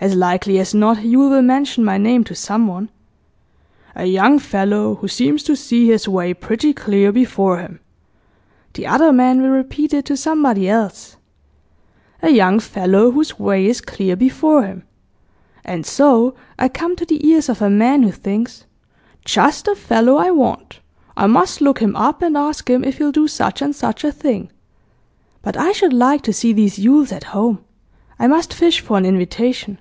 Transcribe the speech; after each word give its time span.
As 0.00 0.14
likely 0.14 0.58
as 0.58 0.74
not 0.74 1.02
Yule 1.02 1.30
will 1.30 1.40
mention 1.40 1.82
my 1.82 1.96
name 1.96 2.24
to 2.24 2.34
someone. 2.34 2.90
"A 3.94 4.04
young 4.04 4.38
fellow 4.38 4.96
who 4.96 5.08
seems 5.08 5.42
to 5.44 5.56
see 5.56 5.86
his 5.86 6.06
way 6.06 6.34
pretty 6.34 6.74
clear 6.74 7.10
before 7.10 7.56
him." 7.56 7.80
The 8.74 8.86
other 8.86 9.14
man 9.14 9.40
will 9.40 9.48
repeat 9.48 9.94
it 9.94 10.04
to 10.06 10.16
somebody 10.18 10.68
else, 10.68 11.16
"A 12.20 12.28
young 12.28 12.60
fellow 12.60 13.12
whose 13.12 13.38
way 13.38 13.64
is 13.64 13.80
clear 13.80 14.14
before 14.14 14.64
him," 14.64 14.82
and 15.64 15.86
so 15.86 16.34
I 16.58 16.68
come 16.68 16.96
to 16.96 17.06
the 17.06 17.26
ears 17.26 17.48
of 17.48 17.62
a 17.62 17.70
man 17.70 18.02
who 18.02 18.12
thinks 18.12 18.66
"Just 19.24 19.64
the 19.64 19.74
fellow 19.74 20.16
I 20.18 20.30
want; 20.32 20.80
I 21.16 21.26
must 21.28 21.62
look 21.62 21.78
him 21.78 21.96
up 21.96 22.20
and 22.20 22.36
ask 22.36 22.68
him 22.68 22.84
if 22.84 22.98
he'll 22.98 23.12
do 23.12 23.26
such 23.26 23.62
and 23.62 23.74
such 23.74 24.04
a 24.04 24.12
thing." 24.12 24.50
But 25.40 25.56
I 25.56 25.72
should 25.72 25.94
like 25.94 26.20
to 26.22 26.32
see 26.34 26.52
these 26.52 26.78
Yules 26.78 27.10
at 27.10 27.24
home; 27.32 27.64
I 28.18 28.26
must 28.26 28.52
fish 28.52 28.80
for 28.80 28.98
an 28.98 29.06
invitation. 29.06 29.78